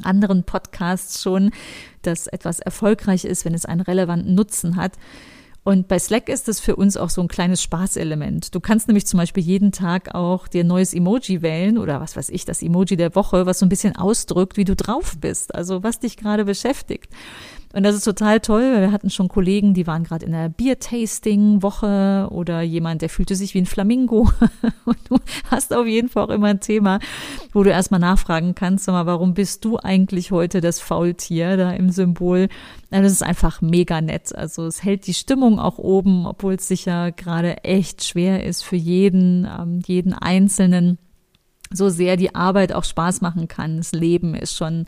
anderen 0.04 0.44
Podcasts 0.44 1.20
schon, 1.20 1.50
dass 2.04 2.28
etwas 2.28 2.60
erfolgreich 2.60 3.26
ist, 3.26 3.44
wenn 3.44 3.56
es 3.56 3.66
einen 3.66 3.82
relevanten 3.82 4.36
Nutzen 4.36 4.76
hat. 4.76 4.94
Und 5.68 5.90
bei 5.90 6.00
Slack 6.00 6.30
ist 6.30 6.48
es 6.48 6.62
für 6.62 6.78
uns 6.78 6.96
auch 6.96 7.10
so 7.10 7.20
ein 7.20 7.28
kleines 7.28 7.62
Spaßelement. 7.62 8.56
Du 8.56 8.62
kannst 8.62 8.88
nämlich 8.88 9.06
zum 9.06 9.18
Beispiel 9.18 9.44
jeden 9.44 9.74
Tag 9.74 10.16
auch 10.16 10.48
dir 10.48 10.64
ein 10.64 10.68
neues 10.68 10.94
Emoji 10.94 11.42
wählen 11.42 11.78
oder 11.78 12.00
was 12.00 12.16
weiß 12.16 12.30
ich, 12.30 12.46
das 12.46 12.62
Emoji 12.62 12.96
der 12.96 13.16
Woche, 13.16 13.46
was 13.46 13.60
so 13.60 13.66
ein 13.66 13.70
bisschen 13.70 13.94
ausdrückt, 13.94 14.56
wie 14.56 14.64
du 14.64 14.78
drauf 14.78 15.18
bist, 15.20 15.54
also 15.54 15.84
was 15.84 16.00
dich 16.00 16.16
gerade 16.16 16.46
beschäftigt. 16.46 17.12
Und 17.78 17.84
das 17.84 17.96
ist 17.96 18.06
total 18.06 18.40
toll, 18.40 18.64
weil 18.74 18.82
wir 18.82 18.92
hatten 18.92 19.12
schon 19.12 19.28
Kollegen, 19.28 19.76
die 19.76 19.86
waren 19.86 20.04
gerade 20.04 20.26
in 20.26 20.32
der 20.32 20.50
Bier-Tasting-Woche 20.50 22.28
oder 22.32 22.64
jemand, 22.64 23.04
der 23.04 23.10
fühlte 23.10 23.36
sich 23.36 23.54
wie 23.54 23.60
ein 23.60 23.68
Flamingo. 23.68 24.32
Und 24.86 24.98
du 25.08 25.20
hast 25.52 25.72
auf 25.76 25.86
jeden 25.86 26.10
Fall 26.10 26.24
auch 26.24 26.30
immer 26.32 26.48
ein 26.48 26.60
Thema, 26.60 26.98
wo 27.54 27.62
du 27.62 27.70
erstmal 27.70 28.00
nachfragen 28.00 28.56
kannst, 28.56 28.86
sag 28.86 28.94
mal, 28.94 29.06
warum 29.06 29.36
bist 29.36 29.64
du 29.64 29.78
eigentlich 29.78 30.32
heute 30.32 30.60
das 30.60 30.80
Faultier 30.80 31.56
da 31.56 31.70
im 31.70 31.92
Symbol? 31.92 32.50
Das 32.90 33.12
ist 33.12 33.22
einfach 33.22 33.62
mega 33.62 34.02
nett. 34.02 34.36
Also 34.36 34.66
es 34.66 34.84
hält 34.84 35.06
die 35.06 35.14
Stimmung 35.14 35.60
auch 35.60 35.78
oben, 35.78 36.26
obwohl 36.26 36.56
es 36.56 36.68
sicher 36.68 37.12
gerade 37.12 37.64
echt 37.64 38.04
schwer 38.04 38.44
ist 38.44 38.64
für 38.64 38.76
jeden, 38.76 39.46
ähm, 39.46 39.82
jeden 39.86 40.14
Einzelnen 40.14 40.98
so 41.72 41.90
sehr 41.90 42.18
die 42.18 42.36
Arbeit 42.36 42.74
auch 42.74 42.84
Spaß 42.84 43.22
machen 43.22 43.48
kann. 43.48 43.78
Das 43.78 43.92
Leben 43.92 44.36
ist 44.36 44.56
schon 44.56 44.86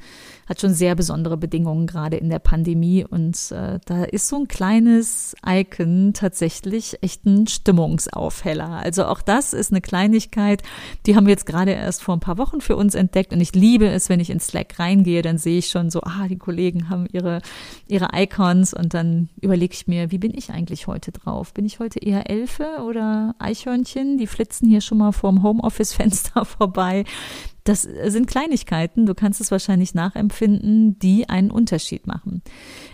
hat 0.49 0.59
schon 0.59 0.73
sehr 0.73 0.95
besondere 0.95 1.37
Bedingungen 1.37 1.85
gerade 1.85 2.17
in 2.17 2.29
der 2.29 2.39
Pandemie 2.39 3.05
und 3.05 3.51
äh, 3.51 3.79
da 3.85 4.03
ist 4.03 4.27
so 4.27 4.37
ein 4.37 4.47
kleines 4.47 5.35
Icon 5.45 6.13
tatsächlich 6.13 6.97
echt 7.01 7.25
ein 7.25 7.45
Stimmungsaufheller. 7.45 8.69
Also 8.69 9.05
auch 9.05 9.21
das 9.21 9.53
ist 9.53 9.71
eine 9.71 9.81
Kleinigkeit, 9.81 10.63
die 11.05 11.15
haben 11.15 11.27
wir 11.27 11.31
jetzt 11.31 11.45
gerade 11.45 11.71
erst 11.71 12.01
vor 12.01 12.15
ein 12.15 12.19
paar 12.19 12.39
Wochen 12.39 12.61
für 12.61 12.75
uns 12.75 12.95
entdeckt 12.95 13.31
und 13.31 13.41
ich 13.41 13.53
liebe 13.53 13.87
es, 13.87 14.09
wenn 14.09 14.19
ich 14.19 14.31
in 14.31 14.39
Slack 14.39 14.79
reingehe, 14.79 15.21
dann 15.21 15.37
sehe 15.37 15.59
ich 15.59 15.69
schon 15.69 15.91
so, 15.91 16.01
ah, 16.01 16.27
die 16.27 16.39
Kollegen 16.39 16.89
haben 16.89 17.05
ihre, 17.11 17.41
ihre 17.87 18.07
Icons 18.15 18.73
und 18.73 18.95
dann 18.95 19.29
überlege 19.41 19.75
ich 19.75 19.87
mir, 19.87 20.09
wie 20.09 20.17
bin 20.17 20.33
ich 20.35 20.49
eigentlich 20.49 20.87
heute 20.87 21.11
drauf? 21.11 21.53
Bin 21.53 21.65
ich 21.65 21.79
heute 21.79 21.99
eher 21.99 22.27
Elfe 22.27 22.79
oder 22.87 23.35
Eichhörnchen? 23.37 24.17
Die 24.17 24.27
flitzen 24.27 24.67
hier 24.67 24.81
schon 24.81 24.97
mal 24.97 25.11
vorm 25.11 25.43
Homeoffice-Fenster 25.43 26.43
vorbei. 26.45 27.05
Das 27.69 27.83
sind 27.83 28.25
Kleinigkeiten, 28.25 29.05
du 29.05 29.13
kannst 29.13 29.39
es 29.41 29.51
wahrscheinlich 29.51 29.93
nachempfinden, 29.93 30.97
die 30.97 31.29
einen 31.29 31.51
Unterschied 31.51 32.07
machen. 32.07 32.41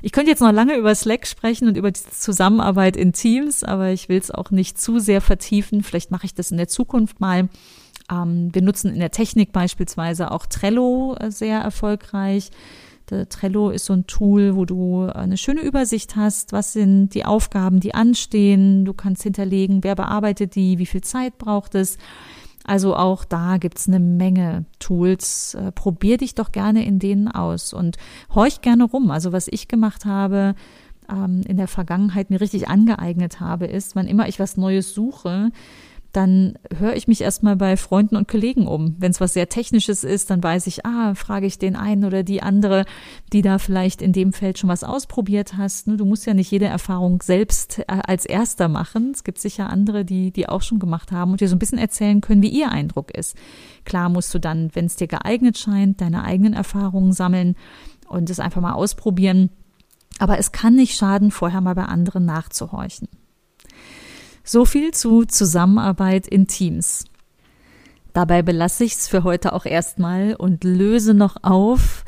Ich 0.01 0.11
könnte 0.11 0.29
jetzt 0.29 0.41
noch 0.41 0.51
lange 0.51 0.75
über 0.75 0.93
Slack 0.93 1.27
sprechen 1.27 1.69
und 1.69 1.77
über 1.77 1.91
die 1.91 2.01
Zusammenarbeit 2.11 2.97
in 2.97 3.13
Teams, 3.13 3.63
aber 3.63 3.91
ich 3.91 4.09
will 4.09 4.17
es 4.17 4.31
auch 4.31 4.51
nicht 4.51 4.77
zu 4.77 4.99
sehr 4.99 5.21
vertiefen. 5.21 5.81
Vielleicht 5.81 6.11
mache 6.11 6.25
ich 6.25 6.33
das 6.33 6.51
in 6.51 6.57
der 6.57 6.67
Zukunft 6.67 7.21
mal. 7.21 7.47
Ähm, 8.11 8.49
wir 8.51 8.61
nutzen 8.61 8.93
in 8.93 8.99
der 8.99 9.11
Technik 9.11 9.53
beispielsweise 9.53 10.29
auch 10.29 10.45
Trello 10.45 11.15
äh, 11.21 11.31
sehr 11.31 11.61
erfolgreich. 11.61 12.51
Der 13.09 13.29
Trello 13.29 13.69
ist 13.69 13.85
so 13.85 13.93
ein 13.93 14.07
Tool, 14.07 14.57
wo 14.57 14.65
du 14.65 15.05
eine 15.05 15.37
schöne 15.37 15.61
Übersicht 15.61 16.17
hast. 16.17 16.51
Was 16.51 16.73
sind 16.73 17.11
die 17.13 17.23
Aufgaben, 17.23 17.79
die 17.79 17.93
anstehen? 17.93 18.83
Du 18.83 18.93
kannst 18.93 19.23
hinterlegen, 19.23 19.85
wer 19.85 19.95
bearbeitet 19.95 20.55
die, 20.55 20.79
wie 20.79 20.85
viel 20.85 21.01
Zeit 21.01 21.37
braucht 21.37 21.75
es. 21.75 21.97
Also 22.65 22.95
auch 22.95 23.25
da 23.25 23.57
gibt's 23.57 23.87
eine 23.87 23.99
Menge 23.99 24.65
Tools. 24.79 25.53
Äh, 25.53 25.71
probier 25.71 26.17
dich 26.17 26.33
doch 26.35 26.51
gerne 26.51 26.83
in 26.83 26.99
denen 26.99 27.27
aus 27.27 27.73
und 27.73 27.97
horch 28.33 28.61
gerne 28.61 28.85
rum. 28.85 29.11
Also 29.11 29.31
was 29.31 29.47
ich 29.47 29.67
gemacht 29.67 30.05
habe, 30.05 30.55
ähm, 31.09 31.41
in 31.47 31.57
der 31.57 31.67
Vergangenheit 31.67 32.31
mir 32.31 32.41
richtig 32.41 32.67
angeeignet 32.67 33.39
habe, 33.39 33.67
ist, 33.67 33.95
wann 33.95 34.07
immer 34.07 34.27
ich 34.27 34.39
was 34.39 34.57
Neues 34.57 34.93
suche, 34.95 35.51
dann 36.15 36.57
höre 36.77 36.95
ich 36.95 37.07
mich 37.07 37.21
erstmal 37.21 37.55
bei 37.55 37.75
Freunden 37.75 38.15
und 38.15 38.27
Kollegen 38.27 38.67
um. 38.67 38.95
Wenn 38.99 39.11
es 39.11 39.19
was 39.19 39.33
sehr 39.33 39.49
Technisches 39.49 40.03
ist, 40.03 40.29
dann 40.29 40.41
weiß 40.41 40.67
ich, 40.67 40.85
ah, 40.85 41.13
frage 41.15 41.45
ich 41.45 41.59
den 41.59 41.75
einen 41.75 42.05
oder 42.05 42.23
die 42.23 42.41
andere, 42.41 42.85
die 43.33 43.41
da 43.41 43.57
vielleicht 43.57 44.01
in 44.01 44.13
dem 44.13 44.31
Feld 44.31 44.57
schon 44.57 44.69
was 44.69 44.83
ausprobiert 44.83 45.57
hast. 45.57 45.87
Ne, 45.87 45.97
du 45.97 46.05
musst 46.05 46.25
ja 46.25 46.33
nicht 46.33 46.51
jede 46.51 46.65
Erfahrung 46.65 47.21
selbst 47.21 47.79
äh, 47.79 47.83
als 47.87 48.25
erster 48.25 48.69
machen. 48.69 49.11
Es 49.13 49.23
gibt 49.23 49.39
sicher 49.39 49.69
andere, 49.69 50.05
die, 50.05 50.31
die 50.31 50.47
auch 50.47 50.61
schon 50.61 50.79
gemacht 50.79 51.11
haben 51.11 51.31
und 51.31 51.41
dir 51.41 51.49
so 51.49 51.55
ein 51.55 51.59
bisschen 51.59 51.79
erzählen 51.79 52.21
können, 52.21 52.41
wie 52.41 52.49
ihr 52.49 52.71
Eindruck 52.71 53.11
ist. 53.11 53.35
Klar 53.83 54.09
musst 54.09 54.33
du 54.33 54.39
dann, 54.39 54.69
wenn 54.73 54.85
es 54.85 54.95
dir 54.95 55.07
geeignet 55.07 55.57
scheint, 55.57 55.99
deine 55.99 56.23
eigenen 56.23 56.53
Erfahrungen 56.53 57.11
sammeln 57.11 57.55
und 58.07 58.29
es 58.29 58.39
einfach 58.39 58.61
mal 58.61 58.73
ausprobieren. 58.73 59.49
Aber 60.19 60.39
es 60.39 60.53
kann 60.53 60.75
nicht 60.75 60.95
schaden, 60.95 61.31
vorher 61.31 61.59
mal 61.59 61.75
bei 61.75 61.85
anderen 61.85 62.25
nachzuhorchen. 62.25 63.09
So 64.47 64.63
viel 64.63 64.93
zu 64.93 65.25
Zusammenarbeit 65.25 66.27
in 66.27 66.45
Teams. 66.45 67.05
Dabei 68.13 68.43
belasse 68.43 68.83
ich 68.83 68.93
es 68.93 69.07
für 69.07 69.23
heute 69.23 69.53
auch 69.53 69.65
erstmal 69.65 70.35
und 70.35 70.63
löse 70.63 71.15
noch 71.15 71.37
auf, 71.41 72.05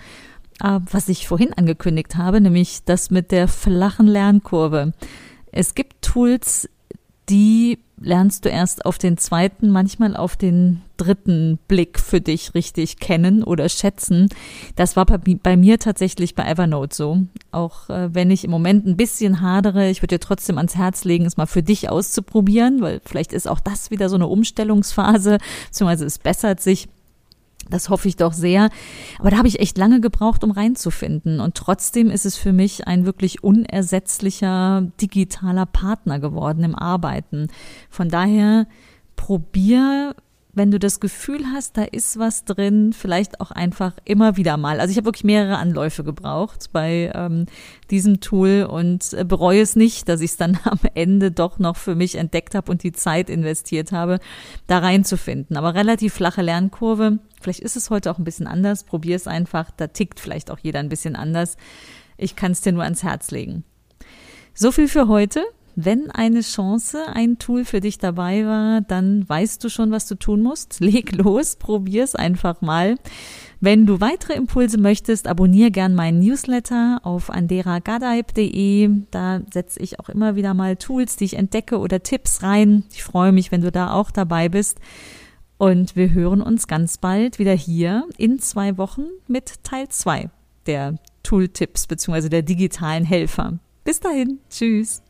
äh, 0.64 0.80
was 0.92 1.10
ich 1.10 1.28
vorhin 1.28 1.54
angekündigt 1.54 2.16
habe, 2.16 2.40
nämlich 2.40 2.86
das 2.86 3.10
mit 3.10 3.32
der 3.32 3.48
flachen 3.48 4.06
Lernkurve. 4.06 4.94
Es 5.52 5.74
gibt 5.74 6.04
Tools, 6.04 6.70
die 7.28 7.80
lernst 8.00 8.46
du 8.46 8.50
erst 8.50 8.86
auf 8.86 8.98
den 8.98 9.18
zweiten, 9.18 9.70
manchmal 9.70 10.16
auf 10.16 10.36
den 10.36 10.82
dritten 10.98 11.60
Blick 11.68 12.00
für 12.00 12.22
dich 12.22 12.54
richtig 12.54 12.98
kennen 13.00 13.44
oder 13.44 13.70
schätzen. 13.70 14.30
Das 14.76 14.96
war 14.96 15.06
bei, 15.06 15.58
mir 15.58 15.80
tatsächlich 15.80 16.36
bei 16.36 16.44
Evernote 16.44 16.96
so. 16.96 17.24
Auch 17.52 17.90
äh, 17.90 18.14
wenn 18.14 18.32
ich 18.32 18.44
im 18.44 18.52
Moment 18.52 18.86
ein 18.86 18.98
bisschen 18.98 19.42
hadere, 19.42 19.90
ich 19.90 20.02
würde 20.02 20.16
dir 20.16 20.20
trotzdem 20.20 20.58
ans 20.58 20.76
Herz 20.76 21.04
legen, 21.04 21.26
es 21.26 21.38
mal 21.38 21.46
für 21.46 21.64
dich 21.64 21.90
auszuprobieren, 21.90 22.82
weil 22.82 23.02
vielleicht 23.06 23.34
ist 23.34 23.48
auch 23.48 23.60
das 23.60 23.92
wieder 23.92 24.10
so 24.10 24.16
eine 24.16 24.28
Umstellungsphase, 24.28 25.38
beziehungsweise 25.68 26.06
es 26.06 26.18
bessert 26.20 26.60
sich. 26.60 26.88
Das 27.70 27.90
hoffe 27.90 28.08
ich 28.08 28.16
doch 28.16 28.34
sehr. 28.34 28.70
Aber 29.20 29.30
da 29.30 29.38
habe 29.38 29.48
ich 29.48 29.60
echt 29.60 29.78
lange 29.78 30.02
gebraucht, 30.02 30.44
um 30.44 30.52
reinzufinden. 30.52 31.40
Und 31.40 31.56
trotzdem 31.56 32.10
ist 32.10 32.26
es 32.26 32.38
für 32.38 32.54
mich 32.54 32.88
ein 32.88 33.06
wirklich 33.06 33.44
unersetzlicher 33.44 34.88
digitaler 35.02 35.66
Partner 35.66 36.20
geworden 36.20 36.64
im 36.64 36.76
Arbeiten. 36.76 37.48
Von 37.90 38.10
daher 38.10 38.68
probier 39.16 40.16
wenn 40.58 40.72
du 40.72 40.80
das 40.80 41.00
Gefühl 41.00 41.46
hast, 41.54 41.78
da 41.78 41.84
ist 41.84 42.18
was 42.20 42.44
drin, 42.44 42.92
vielleicht 42.92 43.40
auch 43.40 43.52
einfach 43.52 43.94
immer 44.04 44.38
wieder 44.38 44.58
mal. 44.58 44.80
Also 44.80 44.92
ich 44.92 44.98
habe 44.98 45.06
wirklich 45.06 45.24
mehrere 45.24 45.58
Anläufe 45.58 46.04
gebraucht 46.04 46.70
bei 46.74 47.12
ähm, 47.14 47.46
diesem 47.92 48.20
Tool 48.20 48.68
und 48.70 49.14
äh, 49.14 49.24
bereue 49.24 49.62
es 49.62 49.76
nicht, 49.76 50.10
dass 50.10 50.22
ich 50.22 50.32
es 50.32 50.38
dann 50.38 50.60
am 50.64 50.80
Ende 50.96 51.32
doch 51.32 51.60
noch 51.60 51.78
für 51.78 51.96
mich 51.96 52.16
entdeckt 52.16 52.56
habe 52.56 52.72
und 52.72 52.84
die 52.84 52.92
Zeit 52.92 53.30
investiert 53.30 53.92
habe, 53.92 54.20
da 54.66 54.80
reinzufinden. 54.80 55.56
Aber 55.56 55.76
relativ 55.76 56.16
flache 56.16 56.42
Lernkurve. 56.42 57.20
Vielleicht 57.40 57.60
ist 57.60 57.78
es 57.78 57.90
heute 57.90 58.12
auch 58.12 58.18
ein 58.18 58.24
bisschen 58.24 58.48
anders. 58.48 58.84
Probier 58.84 59.16
es 59.16 59.28
einfach. 59.28 59.72
Da 59.72 59.88
tickt 59.88 60.20
vielleicht 60.20 60.50
auch 60.50 60.60
jeder 60.60 60.80
ein 60.80 60.90
bisschen 60.90 61.16
anders. 61.16 61.56
Ich 62.18 62.36
kann 62.36 62.52
es 62.52 62.62
dir 62.62 62.72
nur 62.72 62.84
ans 62.84 63.04
Herz 63.04 63.32
legen. 63.32 63.64
So 64.54 64.72
viel 64.72 64.88
für 64.88 65.08
heute. 65.08 65.44
Wenn 65.80 66.10
eine 66.10 66.42
Chance, 66.42 67.06
ein 67.14 67.38
Tool 67.38 67.64
für 67.64 67.82
dich 67.82 68.00
dabei 68.00 68.44
war, 68.48 68.82
dann 68.82 69.30
weißt 69.30 69.64
du 69.64 69.70
schon, 69.70 69.92
was 69.92 70.08
du 70.08 70.16
tun 70.16 70.42
musst. 70.42 70.80
Leg 70.80 71.16
los, 71.16 71.56
probier's 71.56 72.16
einfach 72.16 72.62
mal. 72.62 72.96
Wenn 73.60 73.86
du 73.86 74.02
weitere 74.02 74.34
Impulse 74.34 74.80
möchtest, 74.80 75.28
abonniere 75.28 75.70
gern 75.70 75.94
meinen 75.94 76.18
Newsletter 76.18 77.02
auf 77.04 77.30
anderagadaib.de. 77.30 78.90
Da 79.12 79.42
setze 79.54 79.80
ich 79.80 80.00
auch 80.00 80.10
immer 80.10 80.36
wieder 80.36 80.56
mal 80.56 80.78
Tools, 80.78 81.16
die 81.16 81.26
ich 81.26 81.36
entdecke 81.36 81.78
oder 81.78 82.02
Tipps 82.02 82.42
rein. 82.42 82.84
Ich 82.92 83.04
freue 83.04 83.32
mich, 83.32 83.52
wenn 83.52 83.62
du 83.62 83.72
da 83.72 83.94
auch 83.94 84.10
dabei 84.10 84.50
bist. 84.50 84.80
Und 85.60 85.96
wir 85.96 86.12
hören 86.12 86.42
uns 86.42 86.66
ganz 86.66 86.98
bald 86.98 87.38
wieder 87.38 87.54
hier 87.54 88.08
in 88.18 88.40
zwei 88.40 88.80
Wochen 88.80 89.06
mit 89.28 89.64
Teil 89.64 89.90
zwei 89.90 90.32
der 90.66 90.96
Tooltips 91.22 91.86
bzw. 91.86 92.30
der 92.30 92.42
digitalen 92.42 93.06
Helfer. 93.06 93.60
Bis 93.84 94.00
dahin, 94.00 94.40
tschüss. 94.50 95.04